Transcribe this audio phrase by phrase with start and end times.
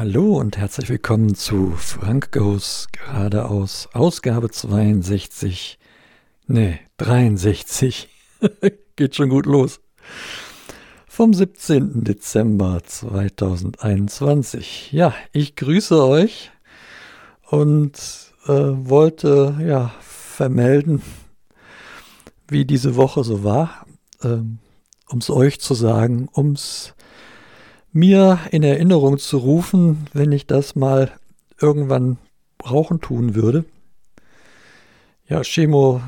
[0.00, 5.78] Hallo und herzlich willkommen zu Frank Goes geradeaus Ausgabe 62.
[6.46, 8.08] Ne, 63.
[8.96, 9.82] Geht schon gut los.
[11.06, 12.02] Vom 17.
[12.02, 14.90] Dezember 2021.
[14.90, 16.50] Ja, ich grüße euch
[17.50, 17.92] und
[18.46, 21.02] äh, wollte ja vermelden,
[22.48, 23.84] wie diese Woche so war,
[24.22, 24.60] ähm,
[25.10, 26.94] um es euch zu sagen, um es
[27.92, 31.12] mir in Erinnerung zu rufen, wenn ich das mal
[31.60, 32.18] irgendwann
[32.58, 33.64] brauchen tun würde.
[35.26, 36.02] Ja, Chemo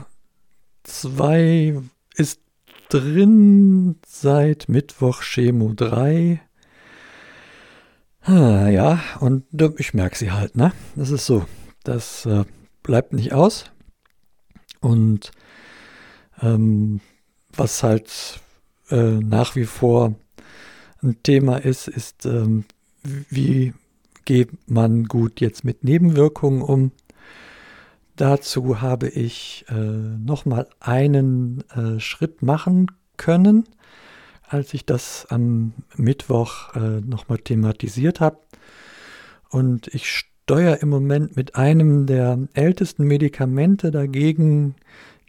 [0.84, 1.80] 2
[2.16, 2.40] ist
[2.88, 6.40] drin seit Mittwoch, Chemo 3.
[8.22, 9.44] Ah, ja, und
[9.78, 10.72] ich merke sie halt, ne?
[10.94, 11.44] Das ist so.
[11.82, 12.44] Das äh,
[12.82, 13.64] bleibt nicht aus.
[14.80, 15.32] Und
[16.40, 17.00] ähm,
[17.52, 18.40] was halt
[18.90, 20.14] äh, nach wie vor
[21.02, 22.64] ein Thema ist, ist, ähm,
[23.02, 23.74] wie
[24.24, 26.92] geht man gut jetzt mit Nebenwirkungen um.
[28.16, 33.64] Dazu habe ich äh, nochmal einen äh, Schritt machen können,
[34.48, 38.38] als ich das am Mittwoch äh, nochmal thematisiert habe.
[39.48, 44.74] Und ich steuere im Moment mit einem der ältesten Medikamente dagegen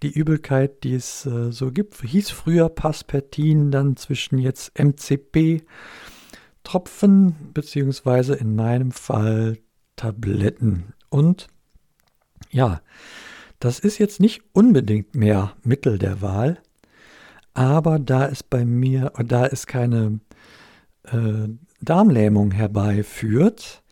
[0.03, 2.01] die Übelkeit, die es äh, so gibt.
[2.01, 5.63] Hieß früher Paspertin, dann zwischen jetzt MCP,
[6.63, 9.57] Tropfen, beziehungsweise in meinem Fall
[9.95, 10.93] Tabletten.
[11.09, 11.47] Und
[12.51, 12.81] ja,
[13.59, 16.59] das ist jetzt nicht unbedingt mehr Mittel der Wahl,
[17.53, 20.19] aber da es bei mir, da es keine
[21.03, 21.47] äh,
[21.81, 23.83] Darmlähmung herbeiführt,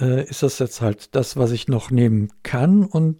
[0.00, 3.18] äh, ist das jetzt halt das, was ich noch nehmen kann und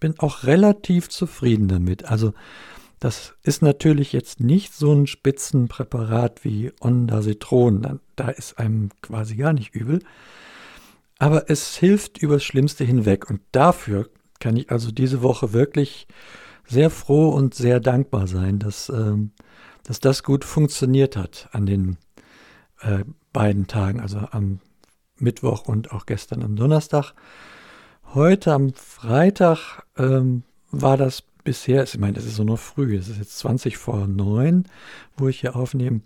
[0.00, 2.06] bin auch relativ zufrieden damit.
[2.06, 2.32] Also
[2.98, 8.00] das ist natürlich jetzt nicht so ein Spitzenpräparat wie Ondasitron.
[8.16, 10.00] Da ist einem quasi gar nicht übel.
[11.18, 13.28] Aber es hilft übers Schlimmste hinweg.
[13.30, 16.08] Und dafür kann ich also diese Woche wirklich
[16.66, 19.16] sehr froh und sehr dankbar sein, dass, äh,
[19.82, 21.96] dass das gut funktioniert hat an den
[22.80, 24.60] äh, beiden Tagen, also am
[25.16, 27.12] Mittwoch und auch gestern am Donnerstag.
[28.12, 33.06] Heute am Freitag ähm, war das bisher, ich meine, das ist so noch früh, es
[33.06, 34.64] ist jetzt 20 vor 9,
[35.16, 36.00] wo ich hier aufnehme.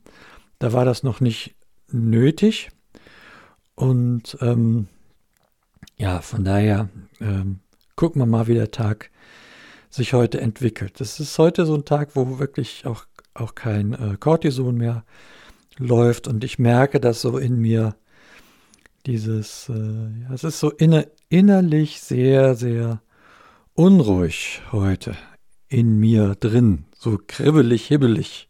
[0.59, 1.55] Da war das noch nicht
[1.91, 2.69] nötig.
[3.75, 4.89] Und ähm,
[5.97, 6.91] ja, von daher
[7.23, 7.61] ähm,
[7.97, 9.11] gucken wir mal, wie der Tag
[9.89, 11.01] sich heute entwickelt.
[11.01, 15.05] Das ist heute so ein Tag, wo wirklich auch, auch kein äh, Cortison mehr
[15.79, 17.97] läuft und ich merke, dass so in mir
[19.07, 23.03] dieses, äh, ja, es ist so inner, innerlich sehr, sehr
[23.75, 25.17] unruhig heute
[25.69, 28.49] in mir drin, so kribbelig, hibbelig.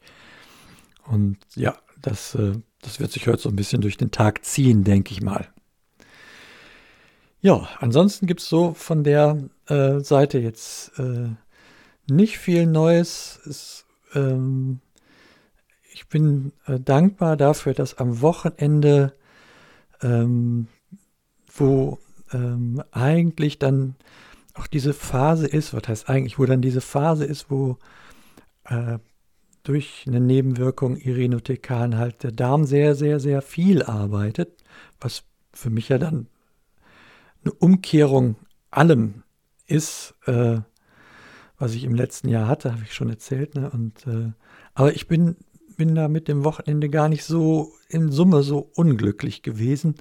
[1.07, 4.85] Und ja, das, äh, das wird sich heute so ein bisschen durch den Tag ziehen,
[4.85, 5.49] denke ich mal.
[7.41, 11.29] Ja, ansonsten gibt es so von der äh, Seite jetzt äh,
[12.07, 13.41] nicht viel Neues.
[13.47, 14.81] Es, ähm,
[15.93, 19.15] ich bin äh, dankbar dafür, dass am Wochenende
[20.03, 20.69] ähm,
[21.55, 21.99] wo
[22.32, 23.97] ähm, eigentlich dann
[24.55, 27.78] auch diese Phase ist, was heißt eigentlich, wo dann diese Phase ist, wo
[28.65, 28.99] äh,
[29.62, 34.62] durch eine Nebenwirkung Irinotekan halt der Darm sehr, sehr, sehr viel arbeitet,
[35.00, 36.28] was für mich ja dann
[37.43, 38.37] eine Umkehrung
[38.71, 39.22] allem
[39.66, 40.59] ist, äh,
[41.59, 43.55] was ich im letzten Jahr hatte, habe ich schon erzählt.
[43.55, 43.71] Ne?
[43.71, 44.32] Und, äh,
[44.75, 45.37] aber ich bin
[45.77, 49.97] bin da mit dem Wochenende gar nicht so in Summe so unglücklich gewesen.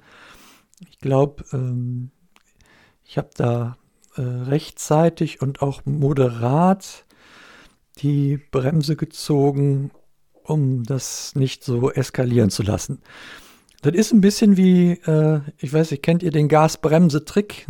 [0.88, 2.10] Ich glaube, ähm,
[3.04, 3.76] ich habe da
[4.16, 7.04] äh, rechtzeitig und auch moderat
[7.98, 9.90] die Bremse gezogen,
[10.42, 13.00] um das nicht so eskalieren zu lassen.
[13.82, 17.66] Das ist ein bisschen wie, äh, ich weiß nicht, kennt ihr den Gasbremse-Trick?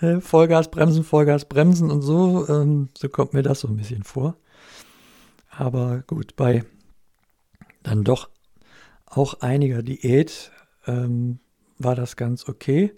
[0.20, 2.46] Vollgas bremsen, Vollgas bremsen und so.
[2.48, 4.36] Ähm, so kommt mir das so ein bisschen vor.
[5.56, 6.64] Aber gut, bei
[7.82, 8.28] dann doch
[9.06, 10.50] auch einiger Diät
[10.86, 11.38] ähm,
[11.78, 12.92] war das ganz okay.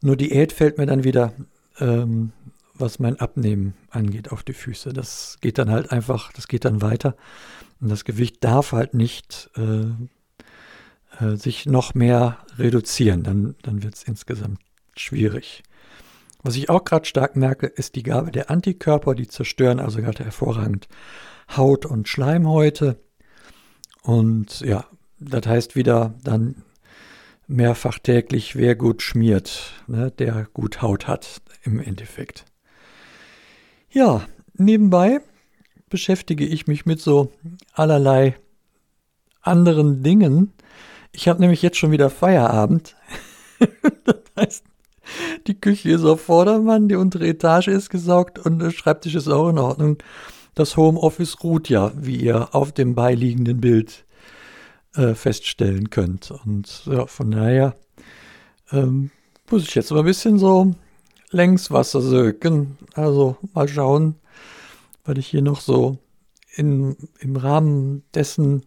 [0.00, 1.34] Nur Diät fällt mir dann wieder,
[1.78, 2.32] ähm,
[2.74, 4.92] was mein Abnehmen angeht, auf die Füße.
[4.92, 7.16] Das geht dann halt einfach, das geht dann weiter.
[7.80, 13.22] Und das Gewicht darf halt nicht äh, äh, sich noch mehr reduzieren.
[13.22, 14.60] Dann, dann wird es insgesamt
[14.96, 15.62] schwierig.
[16.42, 20.24] Was ich auch gerade stark merke, ist die Gabe der Antikörper, die zerstören also gerade
[20.24, 20.88] hervorragend
[21.56, 22.98] Haut und Schleimhäute.
[24.02, 24.86] Und ja,
[25.18, 26.62] das heißt wieder dann
[27.46, 32.44] mehrfach täglich, wer gut schmiert, ne, der gut Haut hat im Endeffekt.
[33.90, 35.20] Ja, nebenbei
[35.88, 37.32] beschäftige ich mich mit so
[37.72, 38.36] allerlei
[39.42, 40.52] anderen Dingen.
[41.12, 42.96] Ich habe nämlich jetzt schon wieder Feierabend.
[44.04, 44.64] das heißt,
[45.46, 49.48] die Küche ist auf Vordermann, die untere Etage ist gesaugt und der Schreibtisch ist auch
[49.48, 49.98] in Ordnung.
[50.54, 54.04] Das Homeoffice ruht ja, wie ihr auf dem beiliegenden Bild
[54.94, 56.32] äh, feststellen könnt.
[56.44, 57.74] Und ja, von daher
[58.72, 59.10] ähm,
[59.50, 60.74] muss ich jetzt mal ein bisschen so
[61.30, 62.78] längs Wasser söken.
[62.94, 64.16] Also mal schauen,
[65.04, 65.98] weil ich hier noch so
[66.54, 68.66] in, im Rahmen dessen,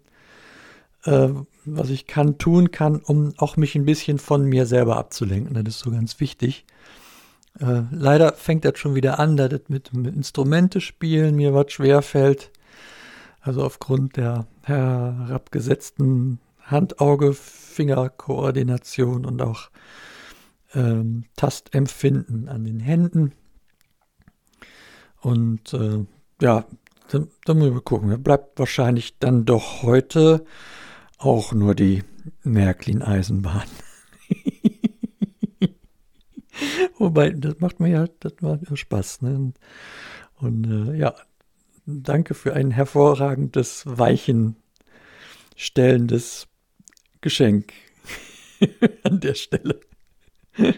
[1.05, 1.29] äh,
[1.65, 5.53] was ich kann, tun kann, um auch mich ein bisschen von mir selber abzulenken.
[5.53, 6.65] Das ist so ganz wichtig.
[7.59, 11.71] Äh, leider fängt das schon wieder an, dass das mit, mit Instrumente spielen mir was
[11.71, 12.49] schwer fällt.
[13.41, 19.69] Also aufgrund der herabgesetzten Hand-Auge-Finger-Koordination und auch
[20.73, 23.33] ähm, Tastempfinden an den Händen.
[25.19, 26.05] Und äh,
[26.41, 26.65] ja,
[27.09, 28.09] da, da muss ich mal gucken.
[28.09, 30.43] Da bleibt wahrscheinlich dann doch heute
[31.23, 32.03] auch nur die
[32.43, 33.67] Märklin-Eisenbahn.
[36.97, 39.21] Wobei, das macht mir ja, das macht ja Spaß.
[39.21, 39.53] Ne?
[40.35, 41.15] Und, äh, ja,
[41.85, 44.55] danke für ein hervorragendes, weichen,
[45.55, 46.47] stellendes
[47.21, 47.73] Geschenk
[49.03, 49.79] an der Stelle.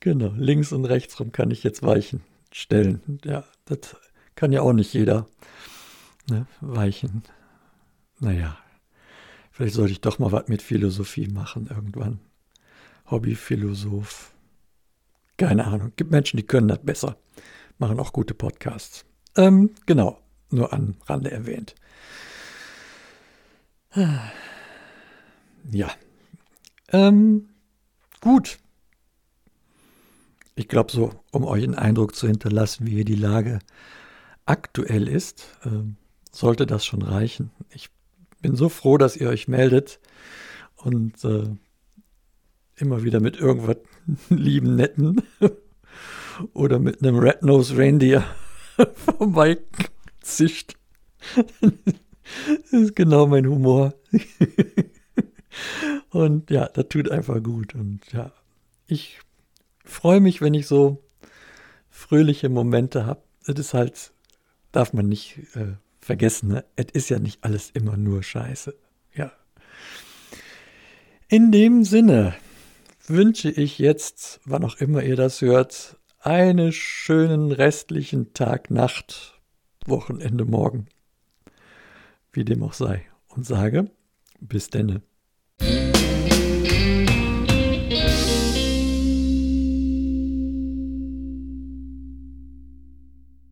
[0.00, 2.22] genau, links und rechts rum kann ich jetzt Weichen
[2.52, 3.20] stellen.
[3.24, 3.96] Ja, das
[4.34, 5.26] kann ja auch nicht jeder.
[6.28, 6.46] Ne?
[6.60, 7.22] Weichen.
[8.18, 8.58] Naja,
[9.56, 12.20] vielleicht sollte ich doch mal was mit Philosophie machen irgendwann.
[13.10, 14.34] Hobbyphilosoph.
[15.38, 15.92] Keine Ahnung.
[15.96, 17.16] Gibt Menschen, die können das besser.
[17.78, 19.06] Machen auch gute Podcasts.
[19.36, 20.18] Ähm, genau,
[20.50, 21.74] nur am Rande erwähnt.
[25.70, 25.90] Ja.
[26.92, 27.48] Ähm,
[28.20, 28.58] gut.
[30.54, 33.60] Ich glaube, so, um euch einen Eindruck zu hinterlassen, wie hier die Lage
[34.44, 35.70] aktuell ist, äh,
[36.30, 37.50] sollte das schon reichen.
[37.70, 37.90] Ich
[38.40, 40.00] bin so froh, dass ihr euch meldet
[40.76, 41.48] und äh,
[42.76, 43.78] immer wieder mit irgendwas
[44.28, 45.22] lieben, netten
[46.52, 48.24] oder mit einem Red-Nose Reindeer
[48.94, 50.74] vorbeizischt.
[51.34, 53.94] das ist genau mein Humor.
[56.10, 57.74] und ja, das tut einfach gut.
[57.74, 58.32] Und ja,
[58.86, 59.20] ich
[59.84, 61.02] freue mich, wenn ich so
[61.88, 63.22] fröhliche Momente habe.
[63.46, 64.12] Das ist halt,
[64.72, 65.74] darf man nicht äh,
[66.06, 66.64] vergessen, ne?
[66.76, 68.74] es ist ja nicht alles immer nur Scheiße.
[69.14, 69.32] Ja.
[71.28, 72.34] In dem Sinne
[73.06, 79.40] wünsche ich jetzt, wann auch immer ihr das hört, einen schönen restlichen Tag, Nacht,
[79.84, 80.86] Wochenende, Morgen,
[82.32, 83.90] wie dem auch sei, und sage
[84.40, 85.02] bis denne.